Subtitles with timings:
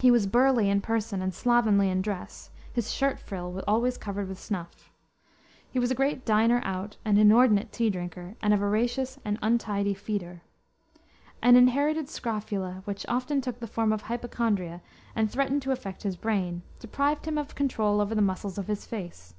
[0.00, 4.38] He was burly in person, and slovenly in dress, his shirt frill always covered with
[4.38, 4.90] snuff.
[5.70, 9.94] He was a great diner out, an inordinate tea drinker, and a voracious and untidy
[9.94, 10.42] feeder.
[11.40, 14.82] An inherited scrofula, which often took the form of hypochondria
[15.14, 18.84] and threatened to affect his brain, deprived him of control over the muscles of his
[18.84, 19.32] face.